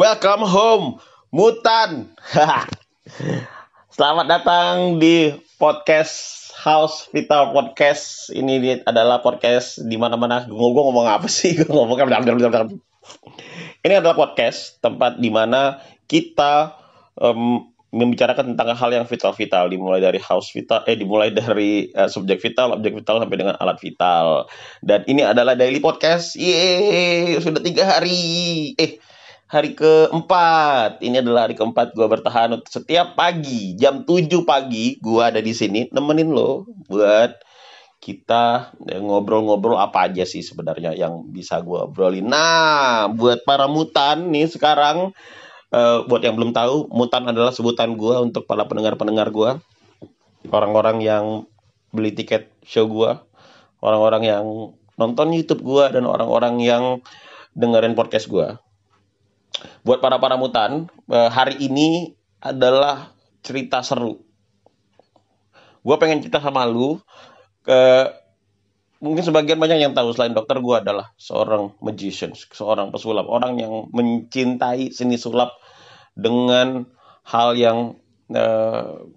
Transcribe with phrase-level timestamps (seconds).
[0.00, 0.86] Welcome home,
[1.28, 2.16] Mutan.
[4.00, 5.28] Selamat datang di
[5.60, 8.32] podcast House Vital Podcast.
[8.32, 10.48] Ini adalah podcast di mana-mana.
[10.48, 11.52] Gue ngomong apa sih?
[11.60, 12.00] Gue ngomong
[13.84, 16.80] Ini adalah podcast tempat di mana kita
[17.20, 22.40] um, membicarakan tentang hal yang vital-vital dimulai dari house vital eh dimulai dari uh, subjek
[22.40, 24.48] vital objek vital sampai dengan alat vital
[24.80, 29.02] dan ini adalah daily podcast Yeay, sudah tiga hari eh
[29.50, 31.02] hari keempat.
[31.02, 33.74] Ini adalah hari keempat gue bertahan setiap pagi.
[33.74, 35.90] Jam 7 pagi gue ada di sini.
[35.90, 37.34] Nemenin lo buat
[38.00, 38.72] kita
[39.02, 42.30] ngobrol-ngobrol apa aja sih sebenarnya yang bisa gue obrolin.
[42.30, 45.12] Nah buat para mutan nih sekarang
[45.74, 49.50] uh, buat yang belum tahu, mutan adalah sebutan gue untuk para pendengar-pendengar gue,
[50.48, 51.24] orang-orang yang
[51.90, 53.18] beli tiket show gue,
[53.82, 54.46] orang-orang yang
[54.94, 56.84] nonton YouTube gue dan orang-orang yang
[57.58, 58.56] dengerin podcast gue.
[59.82, 63.12] Buat para para mutan, uh, hari ini adalah
[63.44, 64.20] cerita seru.
[65.80, 67.00] Gue pengen cerita sama lu
[67.64, 67.80] ke
[69.00, 73.88] mungkin sebagian banyak yang tahu selain dokter gue adalah seorang magician, seorang pesulap, orang yang
[73.92, 75.56] mencintai seni sulap
[76.12, 76.84] dengan
[77.24, 77.96] hal yang
[78.32, 79.08] uh,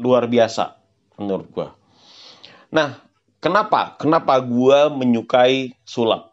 [0.00, 0.80] luar biasa
[1.20, 1.68] menurut gue.
[2.72, 2.96] Nah,
[3.44, 4.00] kenapa?
[4.00, 6.32] Kenapa gue menyukai sulap?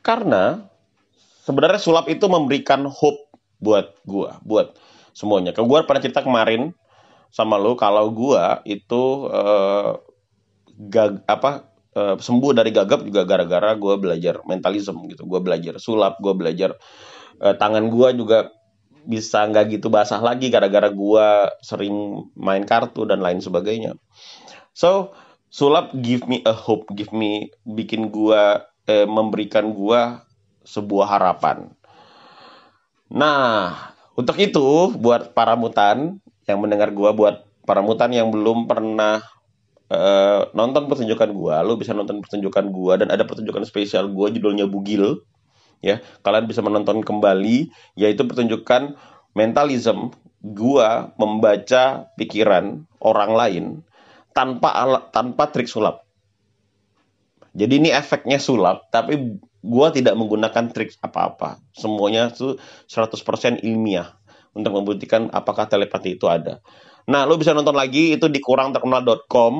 [0.00, 0.73] Karena
[1.44, 3.28] sebenarnya sulap itu memberikan hope
[3.60, 4.80] buat gue, buat
[5.12, 5.52] semuanya.
[5.52, 6.72] Ke gue pernah cerita kemarin
[7.28, 9.98] sama lo kalau gue itu uh,
[10.90, 11.66] gag apa
[11.98, 16.78] uh, sembuh dari gagap juga gara-gara gue belajar mentalism gitu gue belajar sulap gue belajar
[17.42, 18.54] uh, tangan gue juga
[19.02, 21.26] bisa nggak gitu basah lagi gara-gara gue
[21.66, 23.98] sering main kartu dan lain sebagainya
[24.70, 25.10] so
[25.50, 30.00] sulap give me a hope give me bikin gue uh, memberikan gue
[30.64, 31.70] sebuah harapan
[33.12, 36.18] nah untuk itu buat para mutan
[36.48, 39.24] yang mendengar gue buat para mutan yang belum pernah
[39.84, 44.64] Uh, nonton pertunjukan gua, lu bisa nonton pertunjukan gua dan ada pertunjukan spesial gua judulnya
[44.64, 45.20] Bugil.
[45.84, 48.96] Ya, kalian bisa menonton kembali yaitu pertunjukan
[49.36, 53.64] mentalism gua membaca pikiran orang lain
[54.32, 56.08] tanpa alat tanpa trik sulap.
[57.52, 61.56] Jadi ini efeknya sulap tapi gua tidak menggunakan trik apa-apa.
[61.72, 64.12] Semuanya itu 100% ilmiah
[64.52, 66.60] untuk membuktikan apakah telepati itu ada.
[67.08, 69.54] Nah, lo bisa nonton lagi itu di kurangterkenal.com.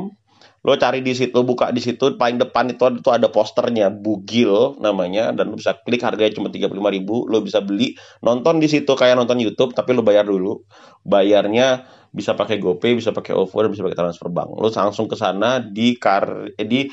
[0.65, 5.29] Lo cari di situ, buka di situ, paling depan itu, itu ada posternya, Bugil namanya,
[5.37, 7.93] dan lo bisa klik harganya cuma 35 ribu, lo bisa beli,
[8.25, 10.65] nonton di situ kayak nonton YouTube, tapi lo bayar dulu.
[11.05, 11.85] Bayarnya
[12.15, 14.57] bisa pakai GoPay, bisa pakai OVO, bisa pakai transfer bank.
[14.57, 16.89] Lo langsung ke sana di kar eh, di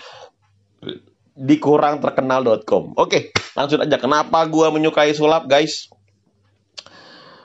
[1.41, 2.93] di kurangterkenal.com.
[3.01, 3.97] Oke, langsung aja.
[3.97, 5.89] Kenapa gua menyukai sulap, guys?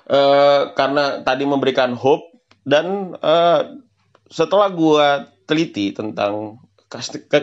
[0.07, 2.31] Uh, karena tadi memberikan hope
[2.63, 3.75] dan uh,
[4.31, 5.09] setelah gue
[5.51, 6.63] teliti tentang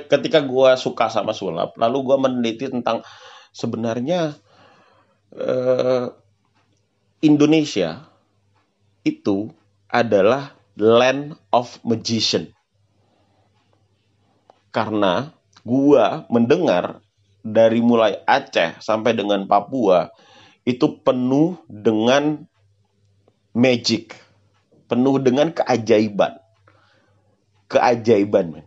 [0.08, 3.03] ketika gue suka sama sulap lalu gue meneliti tentang
[3.52, 4.40] sebenarnya
[5.35, 6.08] uh,
[7.20, 8.08] Indonesia
[9.03, 9.52] itu
[9.91, 12.52] adalah land of magician
[14.72, 17.00] karena gue mendengar
[17.44, 20.12] dari mulai Aceh sampai dengan Papua
[20.63, 22.44] itu penuh dengan
[23.51, 24.23] magic
[24.94, 26.38] penuh dengan keajaiban.
[27.66, 28.62] Keajaiban.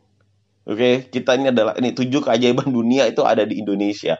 [0.66, 4.18] Oke, kita ini adalah ini tujuh keajaiban dunia itu ada di Indonesia.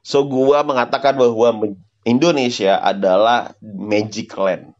[0.00, 1.76] So gua mengatakan bahwa
[2.08, 4.72] Indonesia adalah magic land.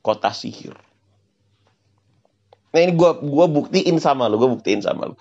[0.00, 0.72] Kota sihir.
[2.74, 5.16] Nah ini gua gua buktiin sama lu, gua buktiin sama lu.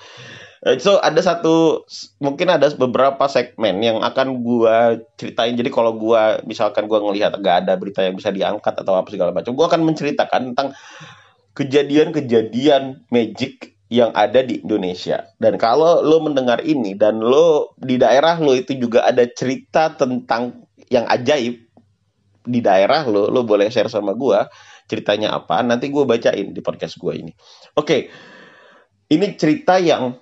[0.66, 1.86] Eh, so ada satu
[2.24, 5.54] mungkin ada beberapa segmen yang akan gua ceritain.
[5.54, 9.30] Jadi kalau gua misalkan gua ngelihat gak ada berita yang bisa diangkat atau apa segala
[9.36, 10.74] macam, gua akan menceritakan tentang
[11.54, 15.30] kejadian-kejadian magic yang ada di Indonesia.
[15.38, 20.66] Dan kalau lo mendengar ini dan lo di daerah lo itu juga ada cerita tentang
[20.90, 21.62] yang ajaib
[22.44, 24.50] di daerah lo, lo boleh share sama gua
[24.88, 25.62] ceritanya apa.
[25.62, 27.34] Nanti gua bacain di podcast gua ini.
[27.76, 27.86] Oke.
[27.86, 28.02] Okay.
[29.14, 30.18] Ini cerita yang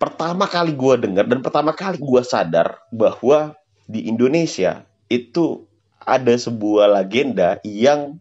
[0.00, 3.52] pertama kali gue dengar dan pertama kali gue sadar bahwa
[3.84, 5.68] di Indonesia itu
[6.00, 8.16] ada sebuah legenda yang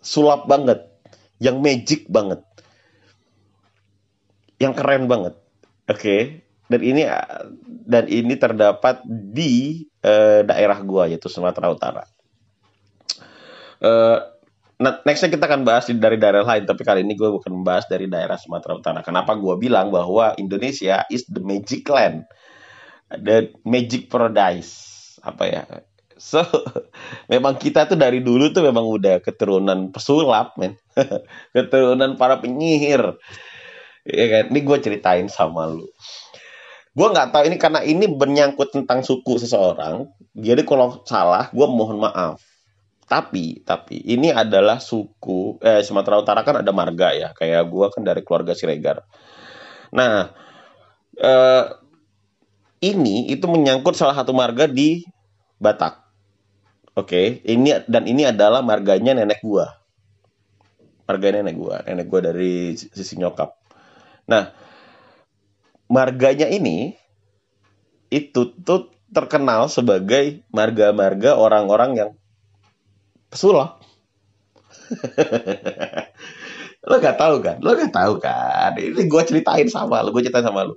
[0.00, 0.84] sulap banget,
[1.36, 2.40] yang magic banget,
[4.56, 5.36] yang keren banget.
[5.90, 6.20] Oke, okay?
[6.72, 7.02] dan ini
[7.84, 12.04] dan ini terdapat di uh, daerah gue yaitu Sumatera Utara.
[13.82, 14.32] Nah,
[14.82, 18.40] nextnya kita akan bahas dari daerah lain, tapi kali ini gue bukan membahas dari daerah
[18.40, 19.00] Sumatera Utara.
[19.06, 22.26] Kenapa gue bilang bahwa Indonesia is the magic land,
[23.12, 24.90] the magic paradise.
[25.22, 25.62] apa ya?
[26.18, 26.42] So
[27.32, 30.74] memang kita tuh dari dulu tuh memang udah keturunan pesulap men.
[31.54, 33.22] Keturunan para penyihir.
[34.02, 34.44] Ya kan?
[34.50, 35.86] Ini gue ceritain sama lu.
[36.90, 40.10] Gue nggak tahu ini karena ini menyangkut tentang suku seseorang.
[40.34, 42.51] Jadi kalau salah gue mohon maaf
[43.12, 47.28] tapi tapi ini adalah suku eh Sumatera Utara kan ada marga ya.
[47.36, 49.04] Kayak gue kan dari keluarga Siregar.
[49.92, 50.32] Nah
[51.20, 51.64] eh,
[52.80, 55.04] ini itu menyangkut salah satu marga di
[55.60, 56.00] Batak.
[56.96, 59.66] Oke ini dan ini adalah marganya nenek gue
[61.04, 63.52] marga nenek gue nenek gue dari sisi nyokap.
[64.32, 64.56] Nah
[65.92, 66.96] marganya ini
[68.08, 72.10] itu tuh terkenal sebagai marga-marga orang-orang yang
[73.32, 73.80] pesulap.
[76.88, 77.56] lo gak tahu kan?
[77.64, 78.76] Lo gak tahu kan?
[78.76, 80.76] Ini gue ceritain sama lo, gue ceritain sama lo.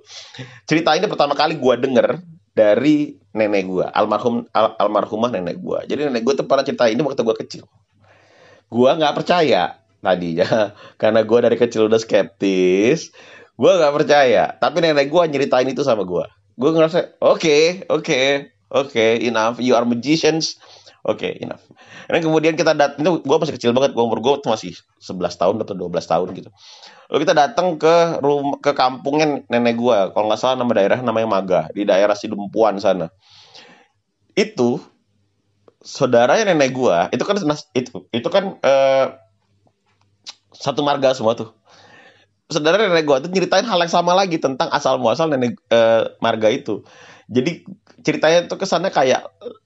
[0.63, 2.23] Cerita ini pertama kali gue denger
[2.55, 5.79] dari nenek gue, almarhum al, almarhumah nenek gue.
[5.91, 7.63] Jadi nenek gue tuh pernah cerita ini waktu gue kecil.
[8.71, 13.11] Gue nggak percaya tadinya, karena gue dari kecil udah skeptis
[13.55, 16.25] gue gak percaya tapi nenek gue nyeritain itu sama gue
[16.59, 18.27] gue ngerasa oke okay, oke okay,
[18.67, 20.59] oke okay, enough you are magicians
[21.05, 21.61] oke okay, enough
[22.09, 25.55] dan kemudian kita datang itu gue masih kecil banget gue umur gue masih 11 tahun
[25.61, 26.49] atau 12 tahun gitu.
[27.09, 31.27] Lalu kita datang ke rumah ke kampungnya nenek gue kalau nggak salah nama daerah namanya
[31.29, 33.09] Maga di daerah Sidumpuan sana.
[34.33, 34.81] Itu
[35.85, 37.35] saudaranya nenek gue itu kan
[37.77, 39.05] itu itu kan uh,
[40.53, 41.53] satu marga semua tuh.
[42.49, 46.49] Saudara nenek gue tuh nyeritain hal yang sama lagi tentang asal muasal nenek uh, marga
[46.53, 46.85] itu.
[47.29, 47.65] Jadi
[48.05, 49.25] ceritanya tuh kesannya kayak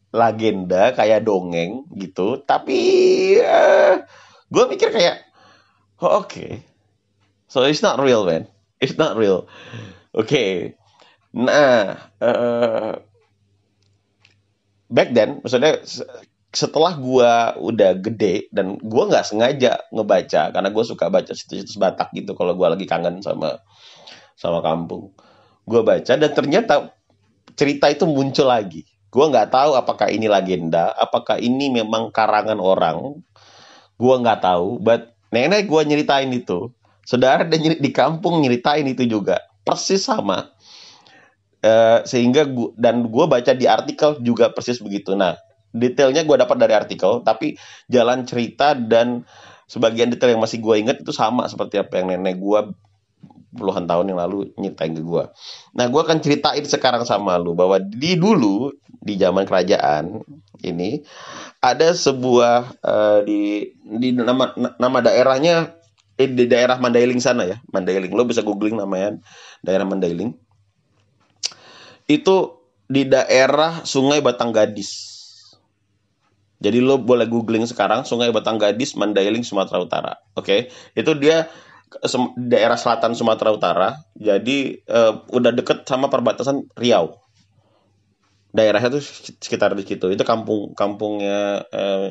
[0.10, 2.42] legenda, kayak dongeng gitu.
[2.42, 2.80] Tapi
[3.42, 4.02] uh,
[4.50, 5.26] gue mikir kayak,
[6.02, 6.52] oh, oke, okay.
[7.46, 8.50] so it's not real man,
[8.82, 9.46] it's not real.
[10.10, 10.54] Oke, okay.
[11.30, 12.98] nah uh,
[14.90, 15.86] back then, maksudnya
[16.50, 22.10] setelah gua udah gede dan gua nggak sengaja ngebaca karena gua suka baca situs-situs Batak
[22.18, 23.62] gitu kalau gua lagi kangen sama
[24.34, 25.14] sama kampung.
[25.70, 26.98] Gua baca dan ternyata
[27.54, 28.82] cerita itu muncul lagi.
[29.10, 33.22] Gua nggak tahu apakah ini legenda, apakah ini memang karangan orang.
[33.98, 36.70] Gua nggak tahu, but nenek gua nyeritain itu.
[37.04, 39.42] Saudara dan di kampung nyeritain itu juga.
[39.66, 40.54] Persis sama.
[41.60, 45.12] Uh, sehingga gua, dan gue baca di artikel juga persis begitu.
[45.12, 45.36] Nah,
[45.74, 47.58] detailnya gue dapat dari artikel tapi
[47.90, 49.26] jalan cerita dan
[49.70, 52.60] sebagian detail yang masih gue inget itu sama seperti apa yang nenek gue
[53.54, 55.24] puluhan tahun yang lalu nyeritain ke gue.
[55.78, 60.24] Nah gue akan ceritain sekarang sama lu bahwa di dulu di zaman kerajaan
[60.64, 61.04] ini
[61.64, 65.76] ada sebuah uh, di di nama nama daerahnya
[66.20, 69.20] eh, di daerah Mandailing sana ya Mandailing lo bisa googling namanya
[69.64, 70.36] daerah Mandailing
[72.10, 72.36] itu
[72.90, 75.20] di daerah Sungai Batang Gadis
[76.60, 80.14] jadi lo boleh googling sekarang Sungai Batang Gadis, Mandailing, Sumatera Utara.
[80.36, 80.60] Oke, okay?
[80.92, 81.48] itu dia
[82.36, 83.90] daerah selatan Sumatera Utara.
[84.20, 87.16] Jadi uh, udah deket sama perbatasan Riau.
[88.50, 89.04] Daerahnya tuh
[89.40, 90.10] sekitar di situ.
[90.10, 92.10] Itu kampung kampungnya uh,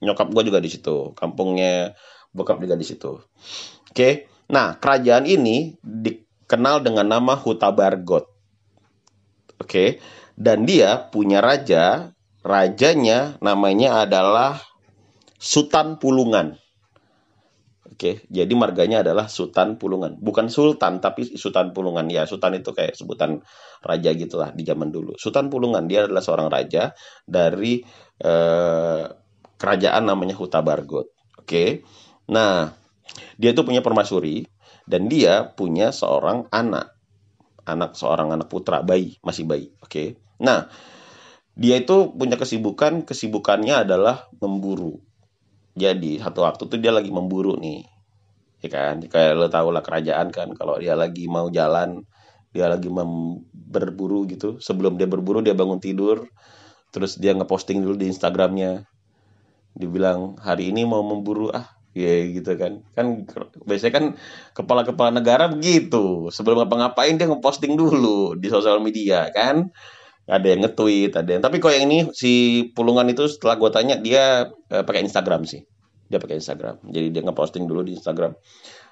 [0.00, 1.12] nyokap gue juga di situ.
[1.18, 1.98] Kampungnya
[2.30, 3.18] bokap juga di situ.
[3.18, 4.12] Oke, okay?
[4.46, 8.30] nah kerajaan ini dikenal dengan nama Huta Bargot.
[9.58, 9.88] Oke, okay?
[10.38, 14.62] dan dia punya raja rajanya namanya adalah
[15.36, 16.56] Sultan Pulungan.
[17.90, 20.14] Oke, jadi marganya adalah Sultan Pulungan.
[20.22, 22.06] Bukan Sultan, tapi Sultan Pulungan.
[22.06, 23.42] Ya, Sultan itu kayak sebutan
[23.82, 25.18] raja gitulah di zaman dulu.
[25.18, 26.94] Sultan Pulungan, dia adalah seorang raja
[27.26, 27.82] dari
[28.22, 29.04] eh,
[29.58, 31.10] kerajaan namanya Huta Bargot.
[31.42, 31.82] Oke,
[32.30, 32.70] nah
[33.34, 34.46] dia itu punya permasuri
[34.86, 36.94] dan dia punya seorang anak.
[37.66, 39.74] Anak seorang anak putra, bayi, masih bayi.
[39.82, 40.70] Oke, nah
[41.58, 45.09] dia itu punya kesibukan kesibukannya adalah memburu
[45.74, 47.86] jadi satu waktu tuh dia lagi memburu nih
[48.60, 49.00] ya kan?
[49.04, 52.04] Kayak lo tau lah kerajaan kan kalau dia lagi mau jalan
[52.50, 54.58] dia lagi mem berburu gitu.
[54.58, 56.28] Sebelum dia berburu dia bangun tidur
[56.90, 58.84] terus dia ngeposting dulu di Instagramnya.
[59.74, 62.82] Dibilang hari ini mau memburu ah ya gitu kan.
[62.92, 63.24] Kan
[63.64, 64.04] biasanya kan
[64.58, 66.28] kepala-kepala negara begitu.
[66.34, 69.70] Sebelum ngapa-ngapain dia ngeposting dulu di sosial media kan
[70.26, 73.96] ada yang nge-tweet, ada yang tapi kok yang ini si Pulungan itu setelah gue tanya
[73.98, 75.64] dia eh, pakai Instagram sih.
[76.10, 76.82] Dia pakai Instagram.
[76.90, 78.34] Jadi dia nge-posting dulu di Instagram.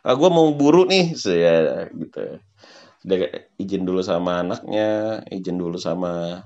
[0.06, 2.38] Ah, gue mau buru nih, saya gitu.
[3.02, 3.26] Dia
[3.58, 6.42] izin dulu sama anaknya, izin dulu sama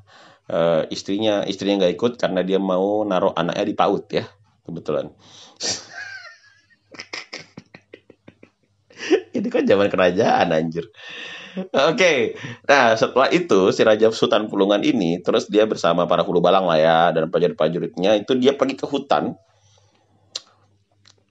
[0.48, 1.44] uh, istrinya.
[1.44, 4.24] Istrinya nggak ikut karena dia mau naruh anaknya di PAUD ya,
[4.64, 5.12] kebetulan.
[9.36, 10.88] ini kan zaman kerajaan anjir.
[11.92, 12.32] Oke,
[12.64, 16.78] nah setelah itu si Raja Sultan Pulungan ini terus dia bersama para hulu balang lah
[16.80, 19.36] ya dan prajurit-prajuritnya itu dia pergi ke hutan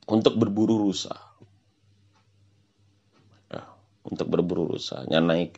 [0.06, 1.18] untuk berburu rusa.
[3.50, 3.66] Ya,
[4.06, 5.58] untuk berburu rusa, ya, naik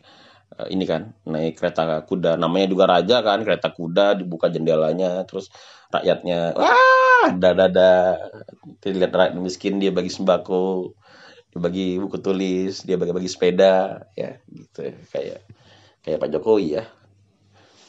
[0.56, 2.40] eh, ini kan naik kereta kuda.
[2.40, 5.52] Namanya juga raja kan kereta kuda dibuka jendelanya terus
[5.92, 8.18] rakyatnya wah dada
[8.82, 10.96] dilihat rakyat miskin dia bagi sembako
[11.54, 15.46] dia bagi buku tulis dia bagi-bagi sepeda ya gitu kayak
[16.02, 16.90] kayak Pak Jokowi ya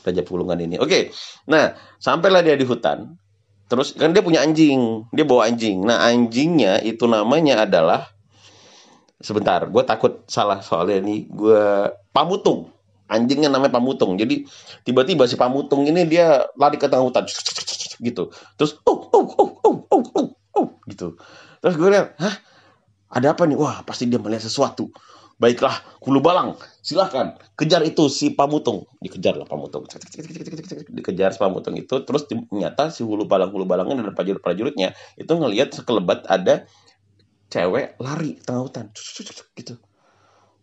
[0.04, 0.76] Raja Pulungan ini.
[0.76, 1.16] Oke
[1.48, 3.16] nah sampailah dia di hutan
[3.72, 5.80] terus kan dia punya anjing dia bawa anjing.
[5.80, 8.12] Nah anjingnya itu namanya adalah
[9.16, 12.68] sebentar gue takut salah soalnya ini gue pamutung.
[13.08, 14.44] Anjingnya namanya pamutung jadi
[14.84, 17.24] tiba-tiba si pamutung ini dia lari ke tengah hutan
[17.96, 18.28] gitu.
[18.60, 21.16] Terus oh oh oh oh oh oh, oh gitu.
[21.64, 22.36] Terus gue lihat hah
[23.14, 23.54] ada apa nih?
[23.54, 24.90] Wah, pasti dia melihat sesuatu.
[25.34, 28.86] Baiklah, Hulu Balang, silahkan kejar itu si Pamutung.
[29.02, 29.86] Dikejar lah Pamutung.
[30.90, 31.94] Dikejar si Pamutung itu.
[32.02, 36.66] Terus ternyata si Hulu Balang, Hulu Balangnya dan prajurit-prajuritnya itu ngelihat sekelebat ada
[37.50, 38.90] cewek lari tengah hutan.
[39.54, 39.74] Gitu.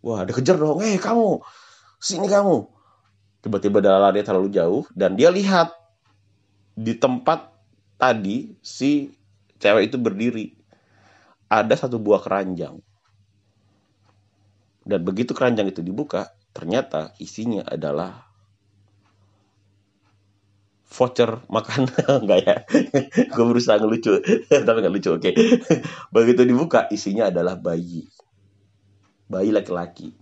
[0.03, 0.79] Wah, dikejar dong.
[0.83, 1.43] Eh, kamu.
[1.99, 2.67] Sini kamu.
[3.43, 5.73] Tiba-tiba dia lari terlalu jauh dan dia lihat
[6.77, 7.51] di tempat
[7.99, 9.11] tadi si
[9.59, 10.60] cewek itu berdiri
[11.51, 12.79] ada satu buah keranjang.
[14.87, 18.23] Dan begitu keranjang itu dibuka, ternyata isinya adalah
[20.87, 21.91] voucher makan
[22.23, 22.55] enggak ya?
[23.35, 24.23] Gue berusaha ngelucu.
[24.67, 25.21] Tapi nggak lucu oke.
[25.27, 25.35] Okay.
[26.15, 28.07] begitu dibuka isinya adalah bayi.
[29.27, 30.15] Bayi laki-laki.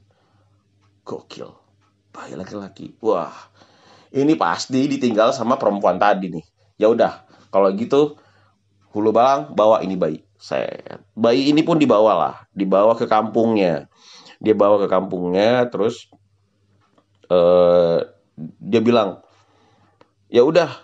[1.05, 1.49] Gokil.
[2.09, 2.97] Bayi laki-laki.
[3.05, 3.33] Wah
[4.09, 6.45] ini pasti ditinggal sama perempuan tadi nih.
[6.81, 7.21] Ya udah
[7.53, 8.17] kalau gitu
[8.93, 13.91] hulu balang bawa ini bayi saya bayi ini pun dibawa lah dibawa ke kampungnya.
[14.39, 16.07] Dia bawa ke kampungnya terus
[17.27, 18.07] uh,
[18.39, 19.19] dia bilang
[20.31, 20.79] ya udah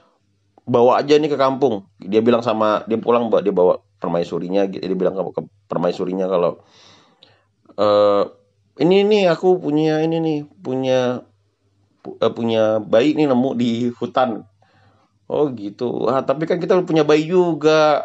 [0.68, 1.88] bawa aja nih ke kampung.
[2.04, 6.60] Dia bilang sama dia pulang dia bawa permaisurinya dia bilang ke permaisurinya kalau
[7.80, 8.28] uh,
[8.76, 11.24] ini nih aku punya ini nih punya
[12.04, 14.44] uh, punya bayi nih nemu di hutan.
[15.32, 16.12] Oh gitu.
[16.12, 18.04] Ah tapi kan kita punya bayi juga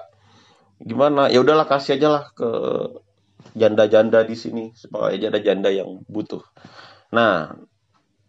[0.81, 1.29] gimana?
[1.29, 2.51] Ya udahlah kasih aja lah ke
[3.55, 4.65] janda-janda di sini.
[4.75, 6.43] Supaya janda-janda yang butuh.
[7.13, 7.55] Nah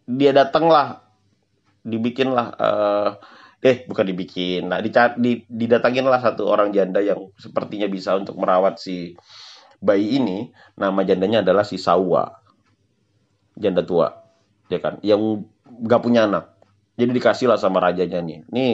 [0.06, 1.04] dia datang lah.
[1.82, 3.08] Dibikin lah uh,
[3.58, 4.70] eh bukan dibikin.
[4.70, 9.18] Nah di, didatangin lah satu orang janda yang sepertinya bisa untuk merawat si
[9.82, 10.54] bayi ini.
[10.78, 12.30] Nama jandanya adalah si Sawa.
[13.58, 14.22] Janda tua
[14.72, 14.96] ya kan?
[15.04, 15.44] Yang
[15.84, 16.56] gak punya anak.
[16.96, 18.44] Jadi dikasih lah sama rajanya nih.
[18.48, 18.72] Nih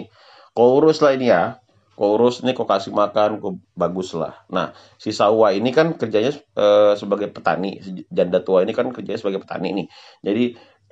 [0.55, 1.63] kau urus lah ini ya
[1.99, 4.39] kok urus nih kok kasih makan kok bagus lah.
[4.55, 4.71] Nah
[5.03, 7.83] si Sawa ini kan kerjanya e, sebagai petani.
[8.07, 9.87] Janda tua ini kan kerjanya sebagai petani nih.
[10.23, 10.45] Jadi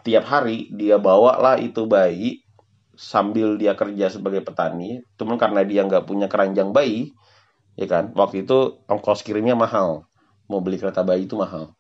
[0.03, 2.43] tiap hari dia bawa lah itu bayi
[2.99, 4.99] sambil dia kerja sebagai petani.
[5.15, 7.15] Cuman karena dia nggak punya keranjang bayi
[7.79, 8.11] ya kan?
[8.11, 10.11] Waktu itu ongkos kirimnya mahal.
[10.51, 11.71] Mau beli kereta bayi itu mahal.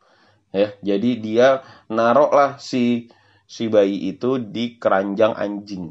[0.54, 1.49] Ya jadi dia
[1.90, 3.11] narok lah si
[3.50, 5.90] si bayi itu di keranjang anjing.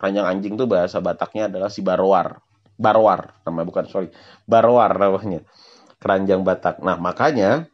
[0.00, 2.45] Keranjang anjing tuh bahasa Bataknya adalah si barwar
[2.76, 4.12] Barwar nama bukan sorry.
[4.44, 5.40] Barwar namanya.
[5.96, 6.84] Keranjang Batak.
[6.84, 7.64] Nah makanya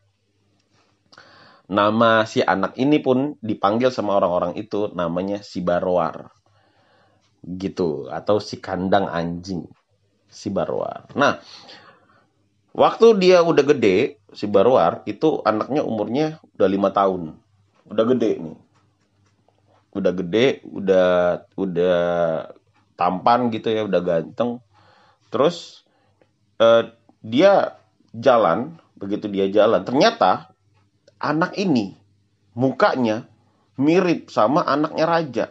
[1.67, 6.31] nama si anak ini pun dipanggil sama orang-orang itu namanya si Barwar.
[7.43, 8.07] Gitu.
[8.15, 9.67] Atau si kandang anjing
[10.31, 11.11] si Barwar.
[11.19, 11.43] Nah
[12.73, 17.35] waktu dia udah gede si Barwar itu anaknya umurnya udah lima tahun.
[17.91, 18.57] Udah gede nih.
[19.93, 21.11] Udah gede udah
[21.59, 21.99] udah
[22.95, 24.63] tampan gitu ya udah ganteng
[25.33, 25.89] Terus
[26.61, 26.93] uh,
[27.25, 27.81] dia
[28.13, 30.53] jalan, begitu dia jalan, ternyata
[31.17, 31.97] anak ini
[32.53, 33.25] mukanya
[33.81, 35.47] mirip sama anaknya raja.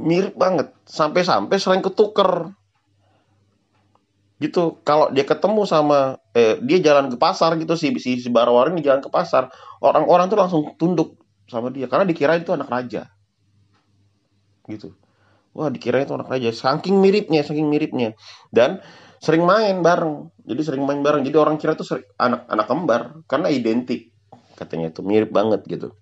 [0.00, 2.50] Mirip banget, sampai-sampai sering ketuker.
[4.40, 8.72] Gitu, kalau dia ketemu sama eh, dia jalan ke pasar gitu si si, si Barawar
[8.72, 9.52] ini jalan ke pasar,
[9.84, 13.12] orang-orang tuh langsung tunduk sama dia karena dikira itu anak raja.
[14.64, 14.96] Gitu.
[15.50, 16.54] Wah dikira itu anak raja.
[16.54, 18.14] Saking miripnya, saking miripnya.
[18.54, 18.78] Dan
[19.18, 20.30] sering main bareng.
[20.46, 21.26] Jadi sering main bareng.
[21.26, 21.84] Jadi orang kira itu
[22.16, 24.14] anak anak kembar karena identik.
[24.54, 25.96] Katanya itu mirip banget gitu.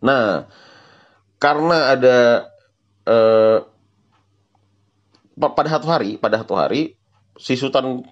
[0.00, 0.48] Nah,
[1.36, 2.18] karena ada
[3.04, 3.58] eh,
[5.36, 6.96] pada satu hari, pada satu hari
[7.36, 8.04] si Sultan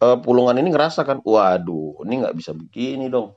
[0.00, 3.36] eh, Pulungan ini ngerasa kan, waduh, ini nggak bisa begini dong.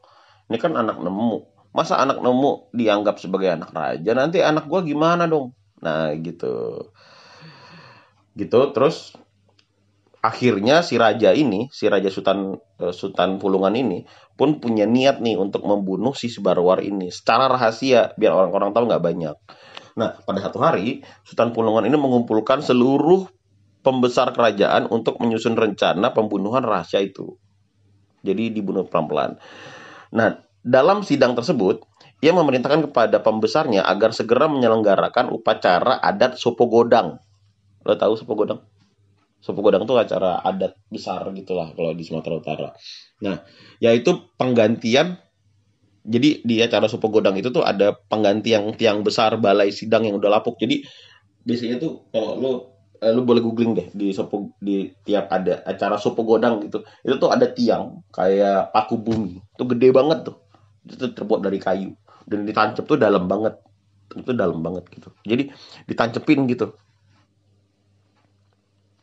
[0.50, 1.40] Ini kan anak nemu.
[1.74, 4.12] Masa anak nemu dianggap sebagai anak raja?
[4.14, 5.56] Nanti anak gua gimana dong?
[5.84, 6.88] Nah, gitu.
[8.34, 9.14] Gitu terus
[10.24, 15.38] akhirnya si raja ini, si raja Sultan uh, Sultan Pulungan ini pun punya niat nih
[15.38, 19.36] untuk membunuh si Sebarwar ini secara rahasia biar orang-orang tahu nggak banyak.
[19.94, 23.30] Nah, pada satu hari Sultan Pulungan ini mengumpulkan seluruh
[23.86, 27.38] pembesar kerajaan untuk menyusun rencana pembunuhan rahasia itu.
[28.24, 29.38] Jadi dibunuh pelan-pelan.
[30.16, 31.84] Nah, dalam sidang tersebut,
[32.24, 37.20] ia memerintahkan kepada pembesarnya agar segera menyelenggarakan upacara adat Sopo Godang.
[37.84, 38.64] Lo tahu Sopo Godang?
[39.44, 42.70] Sopo Godang itu acara adat besar gitulah kalau di Sumatera Utara.
[43.20, 43.44] Nah,
[43.84, 45.20] yaitu penggantian
[46.08, 50.32] jadi di acara Sopo Godang itu tuh ada penggantian tiang besar balai sidang yang udah
[50.40, 50.56] lapuk.
[50.64, 50.88] Jadi
[51.44, 52.52] biasanya tuh kalau lo
[53.04, 57.16] eh, lu boleh googling deh di sopo di tiap ada acara sopo godang gitu itu
[57.20, 60.40] tuh ada tiang kayak paku bumi itu gede banget tuh
[60.88, 61.92] itu terbuat dari kayu
[62.30, 63.60] dan ditancap tuh dalam banget
[64.14, 65.50] itu dalam banget gitu jadi
[65.90, 66.76] ditancepin gitu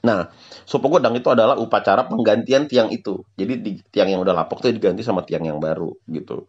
[0.00, 0.32] Nah,
[0.64, 3.20] sopo godang itu adalah upacara penggantian tiang itu.
[3.36, 6.48] Jadi di tiang yang udah lapuk itu diganti sama tiang yang baru gitu.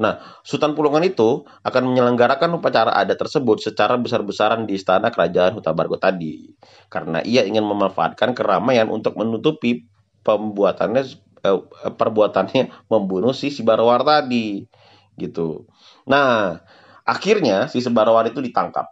[0.00, 5.76] Nah, Sultan Pulungan itu akan menyelenggarakan upacara adat tersebut secara besar-besaran di istana kerajaan Huta
[5.76, 6.48] Bargo tadi.
[6.88, 9.84] Karena ia ingin memanfaatkan keramaian untuk menutupi
[10.24, 11.04] pembuatannya
[11.44, 11.60] eh,
[11.92, 14.64] perbuatannya membunuh si Sibarwar tadi
[15.20, 15.68] gitu.
[16.10, 16.58] Nah,
[17.06, 18.90] akhirnya si Sibarwar itu ditangkap.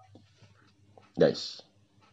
[1.18, 1.66] Guys,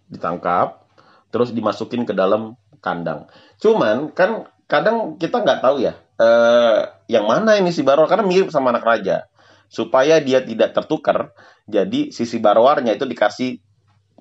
[0.09, 0.81] ditangkap
[1.29, 3.29] terus dimasukin ke dalam kandang.
[3.61, 6.77] Cuman kan kadang kita nggak tahu ya eh,
[7.11, 9.27] yang mana ini si Barwar karena mirip sama anak raja.
[9.65, 11.33] Supaya dia tidak tertukar,
[11.65, 13.59] jadi sisi barwarnya itu dikasih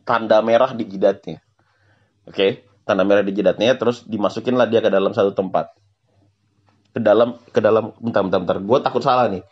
[0.03, 1.45] tanda merah di jidatnya.
[2.25, 5.77] Oke, tanda merah di jidatnya terus dimasukin lah dia ke dalam satu tempat.
[6.97, 8.57] Ke dalam ke dalam bentar bentar bentar.
[8.65, 9.45] Gue takut salah nih.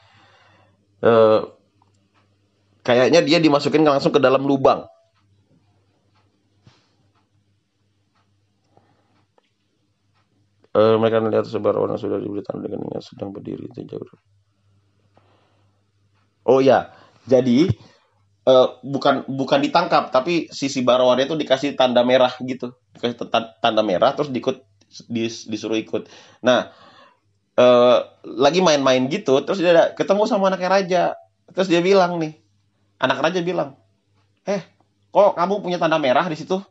[1.02, 1.40] Eh,
[2.86, 4.86] kayaknya dia dimasukin langsung ke dalam lubang.
[10.72, 14.08] Uh, mereka melihat sebar orang sudah diberi tanda dengan sedang berdiri itu jauh.
[16.48, 16.96] Oh ya,
[17.28, 17.68] jadi
[18.48, 23.20] uh, bukan bukan ditangkap tapi sisi barawar itu dikasih tanda merah gitu, dikasih
[23.60, 24.64] tanda merah terus diikut
[25.12, 26.08] dis, disuruh ikut.
[26.40, 26.72] Nah,
[27.60, 31.02] uh, lagi main-main gitu, terus dia ketemu sama anaknya raja,
[31.52, 32.38] terus dia bilang nih,
[33.02, 33.74] anak raja bilang,
[34.46, 34.62] eh,
[35.10, 36.62] kok kamu punya tanda merah di situ?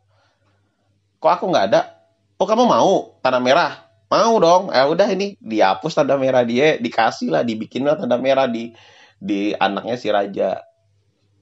[1.22, 1.82] Kok aku nggak ada?
[2.42, 3.92] Oh kamu mau tanda merah?
[4.12, 8.44] mau dong ya udah ini dihapus tanda merah dia dikasih lah dibikin lah tanda merah
[8.44, 8.76] di
[9.16, 10.60] di anaknya si raja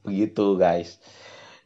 [0.06, 1.02] begitu guys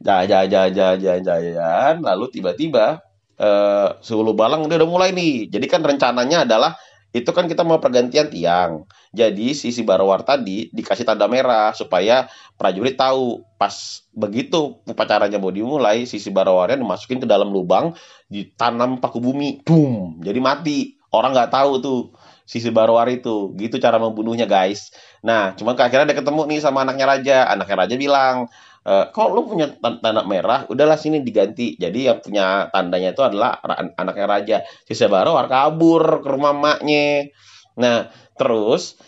[0.00, 3.04] jajan jajan jajan jajan lalu tiba-tiba
[3.36, 6.72] eh uh, balang udah, udah mulai nih jadi kan rencananya adalah
[7.14, 8.90] itu kan kita mau pergantian tiang.
[9.14, 12.26] Jadi sisi Barwar tadi dikasih tanda merah supaya
[12.58, 17.94] prajurit tahu pas begitu upacaranya mau dimulai sisi Barwarnya dimasukin ke dalam lubang
[18.26, 20.98] ditanam paku bumi, boom, jadi mati.
[21.14, 22.00] Orang nggak tahu tuh
[22.42, 23.54] sisi Barwar itu.
[23.54, 24.90] Gitu cara membunuhnya guys.
[25.22, 27.38] Nah, cuman akhirnya dia ketemu nih sama anaknya raja.
[27.46, 28.36] Anaknya raja bilang,
[28.84, 31.80] Uh, kalau lu punya tanda merah, udahlah sini diganti.
[31.80, 33.56] Jadi yang punya tandanya itu adalah
[33.96, 34.56] anaknya raja.
[34.84, 37.32] Si Sebarowar kabur ke rumah maknya.
[37.80, 39.00] Nah, terus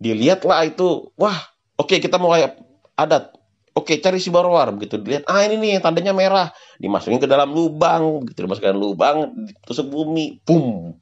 [0.00, 1.36] dilihatlah itu, wah,
[1.76, 2.56] oke okay, kita mulai
[2.96, 3.36] adat.
[3.78, 5.22] Oke, okay, cari si Barwar begitu dilihat.
[5.30, 6.50] Ah, ini nih tandanya merah.
[6.82, 10.98] Dimasukin ke dalam lubang, begitu dimasukkan lubang, ditusuk bumi, boom.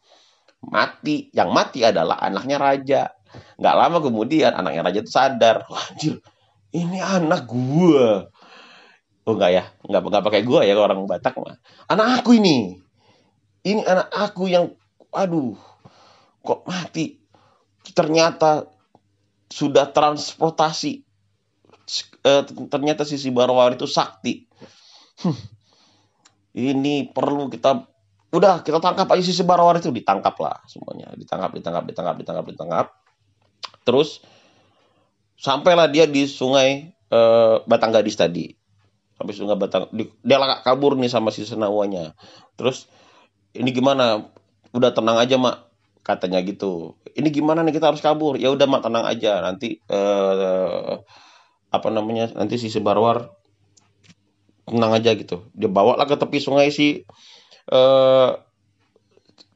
[0.61, 1.33] Mati.
[1.33, 3.03] Yang mati adalah anaknya raja.
[3.57, 5.65] Nggak lama kemudian anaknya raja itu sadar.
[5.73, 6.21] Wah, anjir,
[6.77, 8.29] ini anak gua.
[9.25, 9.65] Oh enggak ya.
[9.89, 11.57] Enggak enggak pakai gua ya orang Batak mah.
[11.89, 12.77] Anak aku ini.
[13.65, 14.77] Ini anak aku yang
[15.11, 15.57] aduh
[16.45, 17.17] kok mati.
[17.97, 18.69] Ternyata
[19.49, 21.03] sudah transportasi.
[22.27, 24.45] Eh, ternyata sisi Barwar itu sakti.
[26.57, 27.85] Ini perlu kita
[28.33, 29.89] udah kita tangkap aja sisi Barwar itu.
[29.91, 31.15] Ditangkap lah semuanya.
[31.17, 32.87] Ditangkap ditangkap ditangkap ditangkap ditangkap.
[33.87, 34.21] Terus
[35.37, 38.53] sampailah dia di sungai uh, Batang Gadis tadi.
[39.17, 42.17] Sampai sungai Batang di, dia kabur nih sama si senawanya.
[42.57, 42.89] Terus
[43.57, 44.29] ini gimana?
[44.77, 45.73] Udah tenang aja mak
[46.05, 47.01] katanya gitu.
[47.17, 47.77] Ini gimana nih?
[47.77, 48.37] Kita harus kabur.
[48.37, 49.41] Ya udah mak tenang aja.
[49.41, 51.01] Nanti uh,
[51.73, 53.33] apa namanya nanti si Sebarwar
[54.69, 55.49] tenang aja gitu.
[55.57, 57.07] Dia bawa lah ke tepi sungai si
[57.73, 58.37] uh,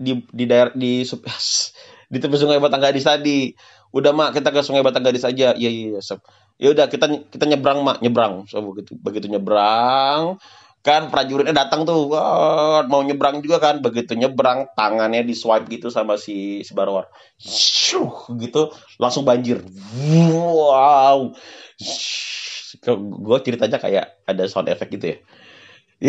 [0.00, 1.04] di di daerah di
[2.12, 3.52] di tepi sungai Batang Gadis tadi
[3.90, 5.54] udah mak kita ke sungai Batang Gadis aja.
[5.54, 6.00] Iya iya iya
[6.60, 8.44] ya udah kita kita nyebrang mak nyebrang.
[8.46, 10.36] So begitu begitu nyebrang
[10.80, 12.08] kan prajuritnya datang tuh.
[12.08, 13.84] Wah, mau nyebrang juga kan?
[13.84, 17.08] Begitu nyebrang tangannya di swipe gitu sama si si Barwar.
[17.40, 19.60] Shuh, gitu langsung banjir.
[20.40, 21.36] Wow.
[22.96, 25.18] Gue ceritanya kayak ada sound effect gitu ya.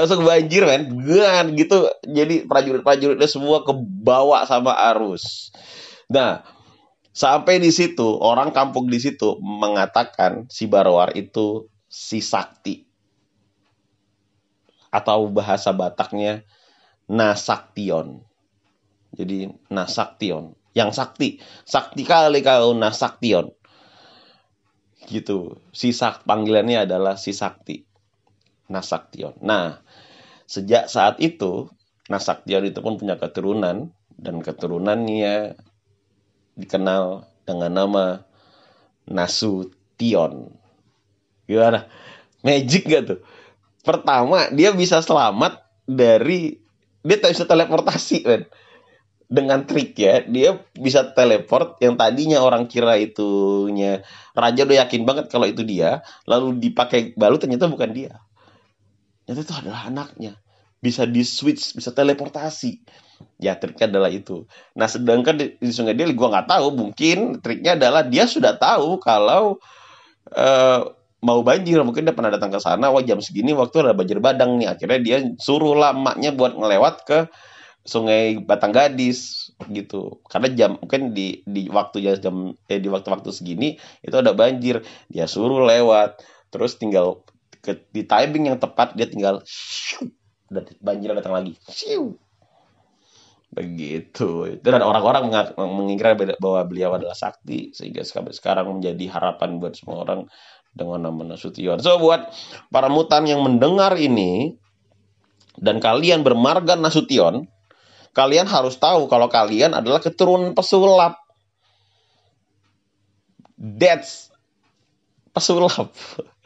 [0.00, 1.92] Langsung banjir gan gitu.
[2.08, 5.52] Jadi prajurit-prajuritnya semua kebawa sama arus
[6.10, 6.42] nah
[7.14, 12.86] sampai di situ orang kampung di situ mengatakan si Barwar itu si sakti.
[14.94, 16.46] Atau bahasa Bataknya
[17.10, 18.22] Nasaktion.
[19.14, 20.54] Jadi Nasaktion.
[20.74, 21.28] Yang sakti.
[21.66, 23.50] Sakti kali kau Nasaktion.
[25.10, 25.58] Gitu.
[25.74, 27.82] Si sak panggilannya adalah si sakti.
[28.70, 29.34] Nasaktion.
[29.42, 29.82] Nah,
[30.46, 31.70] sejak saat itu
[32.06, 33.90] Nasaktion itu pun punya keturunan.
[34.20, 35.56] Dan keturunannya
[36.60, 38.04] dikenal dengan nama
[39.08, 40.52] Nasution.
[41.48, 41.88] Gimana?
[42.46, 43.20] Magic gak tuh?
[43.82, 46.60] Pertama, dia bisa selamat dari
[47.00, 48.42] dia tak bisa teleportasi kan.
[49.30, 54.02] Dengan trik ya, dia bisa teleport yang tadinya orang kira itunya
[54.34, 58.18] raja udah yakin banget kalau itu dia, lalu dipakai balut ternyata bukan dia
[59.30, 60.34] ternyata itu adalah anaknya
[60.82, 62.82] bisa di switch bisa teleportasi
[63.40, 64.44] ya triknya adalah itu.
[64.76, 66.66] Nah sedangkan di, di sungai Delhi gue nggak tahu.
[66.76, 69.58] Mungkin triknya adalah dia sudah tahu kalau
[70.36, 70.80] uh,
[71.24, 71.80] mau banjir.
[71.80, 74.76] Mungkin dia pernah datang ke sana wah jam segini waktu ada banjir badang nih.
[74.76, 77.18] Akhirnya dia suruh lah emaknya buat ngelewat ke
[77.80, 80.20] sungai Batang Gadis gitu.
[80.28, 84.84] Karena jam mungkin di di waktu jam eh, di waktu-waktu segini itu ada banjir.
[85.08, 86.20] Dia suruh lewat.
[86.50, 87.22] Terus tinggal
[87.62, 89.44] ke, di timing yang tepat dia tinggal
[90.50, 91.54] dan banjir datang lagi
[93.50, 95.26] begitu dan orang-orang
[95.58, 100.20] mengira bahwa beliau adalah sakti sehingga sekarang menjadi harapan buat semua orang
[100.70, 101.82] dengan nama Nasution.
[101.82, 102.30] So buat
[102.70, 104.54] para mutan yang mendengar ini
[105.58, 107.50] dan kalian bermarga Nasution,
[108.14, 111.18] kalian harus tahu kalau kalian adalah keturunan pesulap.
[113.58, 114.30] That's
[115.34, 115.90] pesulap.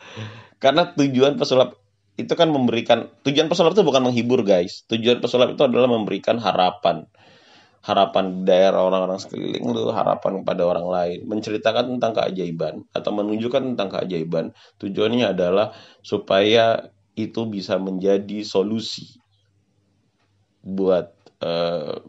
[0.63, 1.84] Karena tujuan pesulap
[2.15, 4.87] itu kan memberikan tujuan pesulap itu bukan menghibur guys.
[4.87, 7.11] Tujuan pesulap itu adalah memberikan harapan.
[7.85, 13.89] Harapan daerah orang-orang sekeliling lu, harapan kepada orang lain, menceritakan tentang keajaiban atau menunjukkan tentang
[13.93, 14.57] keajaiban.
[14.81, 19.21] Tujuannya adalah supaya itu bisa menjadi solusi
[20.65, 21.13] buat
[21.45, 22.01] uh,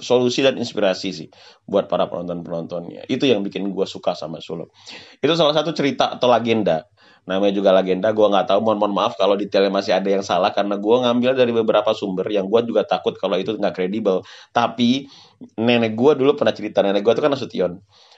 [0.00, 1.28] solusi dan inspirasi sih
[1.66, 3.10] buat para penonton-penontonnya.
[3.10, 4.70] Itu yang bikin gue suka sama sulap.
[5.18, 6.86] Itu salah satu cerita atau legenda
[7.30, 8.58] namanya juga legenda gue nggak tahu.
[8.66, 12.26] Mohon mohon maaf kalau detailnya masih ada yang salah karena gue ngambil dari beberapa sumber
[12.26, 14.26] yang gue juga takut kalau itu nggak kredibel.
[14.50, 15.06] Tapi
[15.54, 17.72] nenek gue dulu pernah cerita nenek gue itu kan Nasution.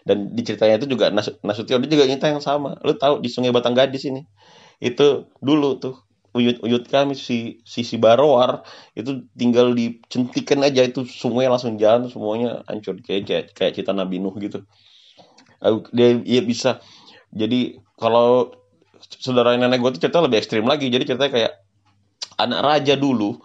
[0.08, 2.80] Dan di ceritanya itu juga Nas Nasution dia juga nyata yang sama.
[2.80, 4.24] Lu tahu di Sungai Batang Gadis ini.
[4.80, 5.94] Itu dulu tuh
[6.32, 8.64] uyut uyut kami si si Barowar
[8.96, 12.96] itu tinggal dicentikan aja itu sungai langsung jalan semuanya hancur.
[13.04, 14.64] Kayak kayak, kayak cerita Nabi Nuh gitu.
[15.92, 16.80] Dia, dia bisa.
[17.32, 18.61] Jadi kalau
[19.18, 20.88] saudara nenek gue tuh cerita lebih ekstrim lagi.
[20.88, 21.52] Jadi ceritanya kayak
[22.38, 23.38] anak raja dulu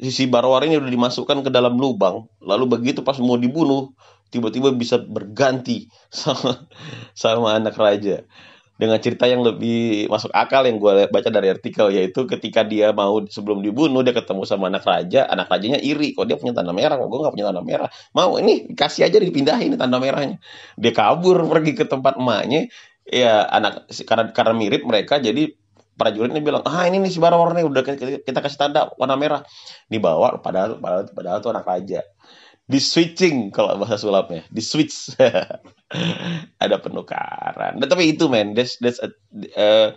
[0.00, 2.26] sisi barwar ini udah dimasukkan ke dalam lubang.
[2.40, 3.92] Lalu begitu pas mau dibunuh
[4.32, 6.66] tiba-tiba bisa berganti sama
[7.12, 8.24] sama anak raja.
[8.80, 13.20] Dengan cerita yang lebih masuk akal yang gue baca dari artikel yaitu ketika dia mau
[13.28, 15.28] sebelum dibunuh dia ketemu sama anak raja.
[15.28, 16.16] Anak rajanya iri.
[16.16, 16.96] Kok dia punya tanda merah?
[16.96, 17.92] Kok gue nggak punya tanda merah?
[18.16, 20.40] Mau ini kasih aja dipindahin tanda merahnya.
[20.80, 22.72] Dia kabur pergi ke tempat emaknya
[23.10, 25.50] ya anak karena karena mirip mereka jadi
[25.98, 27.82] prajuritnya bilang ah ini nih si Barawar nih udah
[28.24, 29.42] kita, kasih tanda warna merah.
[29.90, 32.00] Dibawa padahal padahal padahal tuh anak raja.
[32.70, 35.12] Di switching kalau bahasa sulapnya di switch.
[36.62, 37.82] Ada penukaran.
[37.82, 39.90] Nah, tapi itu men that's, that's uh,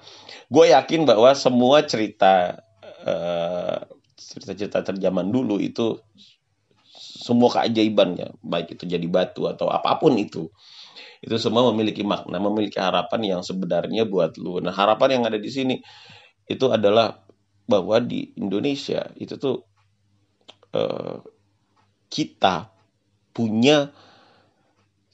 [0.49, 2.65] gue yakin bahwa semua cerita
[3.05, 3.77] uh,
[4.17, 6.01] cerita-cerita terjaman dulu itu
[7.23, 10.49] semua keajaibannya baik itu jadi batu atau apa pun itu
[11.23, 14.59] itu semua memiliki makna, memiliki harapan yang sebenarnya buat lu.
[14.59, 15.79] Nah, harapan yang ada di sini
[16.43, 17.23] itu adalah
[17.63, 19.63] bahwa di Indonesia itu tuh
[20.75, 21.23] uh,
[22.11, 22.67] kita
[23.31, 23.87] punya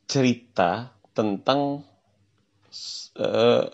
[0.09, 1.85] cerita tentang
[3.21, 3.65] uh,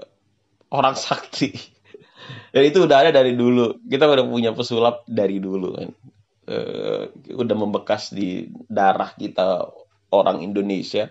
[0.75, 1.55] orang sakti.
[2.51, 3.79] Dan itu udah ada dari dulu.
[3.87, 5.89] Kita udah punya pesulap dari dulu kan.
[6.45, 9.71] Uh, udah membekas di darah kita
[10.11, 11.09] orang Indonesia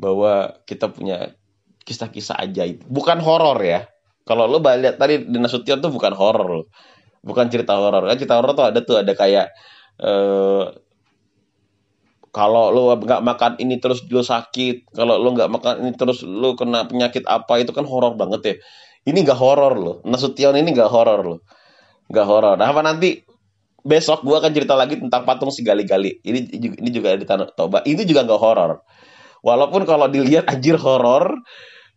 [0.00, 1.36] bahwa kita punya
[1.84, 2.88] kisah-kisah ajaib.
[2.88, 3.84] Bukan horor ya.
[4.24, 6.64] Kalau lo lihat tadi di Nasution tuh bukan horor
[7.20, 8.08] Bukan cerita horor.
[8.08, 9.52] Kan cerita horor tuh ada tuh ada kayak
[10.00, 10.64] eh
[12.30, 16.54] kalau lo nggak makan ini terus lo sakit, kalau lo nggak makan ini terus lo
[16.54, 18.54] kena penyakit apa itu kan horor banget ya.
[19.10, 19.92] Ini nggak horor lo.
[20.06, 21.36] Nasution ini nggak horor lo.
[22.06, 22.54] Nggak horor.
[22.54, 23.26] Nah, apa nanti
[23.82, 26.22] besok gua akan cerita lagi tentang patung si gali-gali.
[26.22, 27.82] Ini ini juga di Tanah Toba.
[27.82, 28.78] Ini juga nggak horor.
[29.40, 31.40] Walaupun kalau dilihat anjir horor,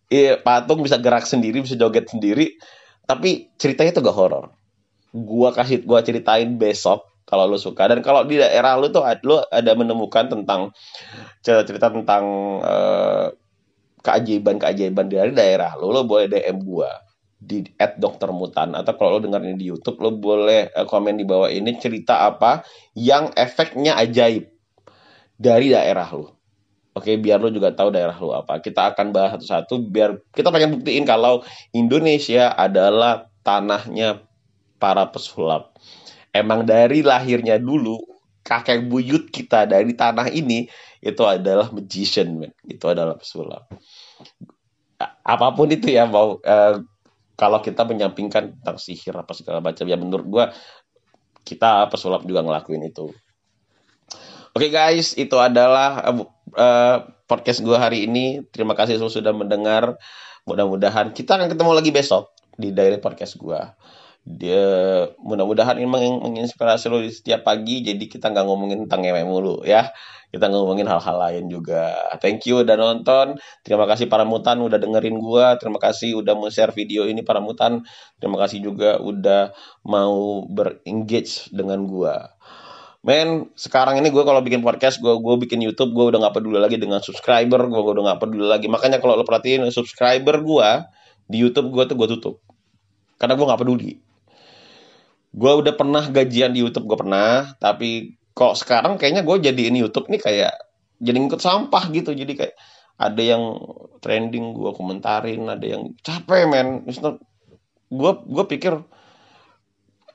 [0.08, 2.56] iya, patung bisa gerak sendiri, bisa joget sendiri.
[3.04, 4.46] tapi ceritanya tuh gak horor
[5.14, 9.38] gua kasih gua ceritain besok kalau lu suka dan kalau di daerah lu tuh lu
[9.54, 10.74] ada menemukan tentang
[11.46, 12.26] cerita-cerita tentang
[12.66, 13.30] uh,
[14.02, 16.90] keajaiban-keajaiban dari daerah lu lo boleh DM gua
[17.44, 21.24] di at dokter mutan atau kalau lo dengerin di YouTube lo boleh uh, komen di
[21.24, 22.66] bawah ini cerita apa
[22.98, 24.50] yang efeknya ajaib
[25.38, 26.43] dari daerah lo.
[26.94, 28.62] Oke, biar lo juga tahu daerah lo apa.
[28.62, 31.42] Kita akan bahas satu-satu biar kita pengen buktiin kalau
[31.74, 34.22] Indonesia adalah tanahnya
[34.78, 35.74] para pesulap.
[36.30, 37.98] Emang dari lahirnya dulu
[38.46, 40.70] kakek buyut kita dari tanah ini
[41.02, 42.54] itu adalah magician, man.
[42.62, 43.66] Itu adalah pesulap.
[45.26, 46.76] Apa pun itu ya mau uh,
[47.34, 50.46] kalau kita menyampingkan tentang sihir apa segala macam ya menurut gua
[51.42, 53.10] kita pesulap juga ngelakuin itu.
[54.54, 56.06] Oke okay guys, itu adalah
[56.54, 58.46] uh, podcast gua hari ini.
[58.50, 59.98] Terima kasih sudah mendengar.
[60.44, 63.74] Mudah-mudahan kita akan ketemu lagi besok di daily podcast gua.
[64.24, 64.63] Dia
[65.20, 69.56] mudah-mudahan ini meng menginspirasi lo di setiap pagi jadi kita nggak ngomongin tentang ngewe mulu
[69.68, 69.92] ya.
[70.34, 71.94] Kita ngomongin hal-hal lain juga.
[72.18, 73.38] Thank you udah nonton.
[73.62, 75.60] Terima kasih para mutan udah dengerin gua.
[75.62, 77.86] Terima kasih udah mau share video ini para mutan.
[78.18, 79.54] Terima kasih juga udah
[79.86, 82.33] mau berengage dengan gua
[83.04, 86.56] Men, sekarang ini gue kalau bikin podcast, gue gue bikin YouTube, gue udah nggak peduli
[86.56, 88.72] lagi dengan subscriber, gue udah nggak peduli lagi.
[88.72, 90.70] Makanya kalau lo perhatiin subscriber gue
[91.28, 92.36] di YouTube gue tuh gue tutup,
[93.20, 94.00] karena gue nggak peduli.
[95.34, 97.58] Gue udah pernah gajian di YouTube gue pernah.
[97.58, 100.54] Tapi kok sekarang kayaknya gue jadi ini YouTube nih kayak
[101.02, 102.13] jadi ngikut sampah gitu.
[102.13, 102.56] Jadi kayak
[103.02, 103.58] ada yang
[104.00, 106.86] trending gue komentarin ada yang capek men.
[107.89, 108.78] Gue gue pikir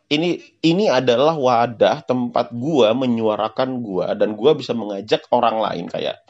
[0.09, 6.25] ini ini adalah wadah tempat gue menyuarakan gue dan gue bisa mengajak orang lain kayak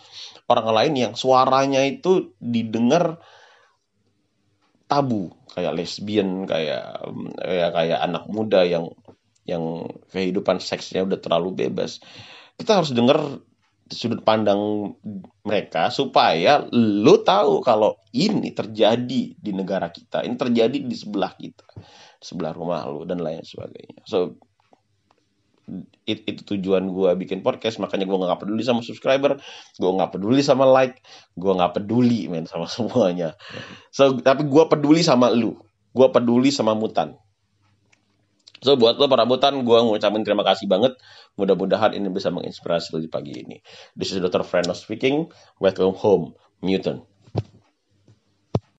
[0.50, 3.22] orang lain yang suaranya itu didengar
[4.90, 7.06] tabu kayak lesbian kayak
[7.44, 8.90] ya kayak anak muda yang
[9.48, 12.04] yang kehidupan seksnya udah terlalu bebas.
[12.58, 13.40] Kita harus dengar
[13.88, 14.92] sudut pandang
[15.44, 21.64] mereka supaya lu tahu kalau ini terjadi di negara kita ini terjadi di sebelah kita
[22.18, 24.38] sebelah rumah lu dan lain sebagainya so
[26.08, 29.36] it, itu tujuan gue bikin podcast makanya gue nggak peduli sama subscriber
[29.76, 31.04] gue nggak peduli sama like
[31.36, 33.36] gue nggak peduli men sama semuanya
[33.92, 35.56] so tapi gue peduli sama lu
[35.92, 37.16] gue peduli sama mutan
[38.58, 40.98] So buat lo para mutan, gue ngucapin terima kasih banget.
[41.38, 43.62] Mudah-mudahan ini bisa menginspirasi lo di pagi ini.
[43.94, 44.42] This is Dr.
[44.42, 45.30] Freno speaking.
[45.62, 47.06] Welcome home, mutant.